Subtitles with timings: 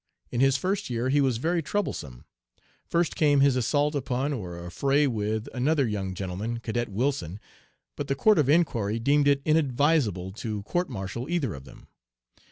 [0.31, 2.25] In his first year he was very troublesome.
[2.87, 7.39] First came his assault upon, or affray with, another young gentleman (Cadet Wilson),
[7.95, 11.85] but the Court of Inquiry deemed it inadvisable to court martial either of them.